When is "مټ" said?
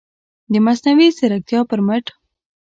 1.87-2.05